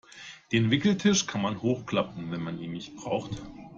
Den 0.51 0.71
Wickeltisch 0.71 1.27
kann 1.27 1.43
man 1.43 1.61
hochklappen, 1.61 2.31
wenn 2.31 2.41
man 2.41 2.57
ihn 2.59 2.71
nicht 2.71 2.95
braucht. 2.95 3.39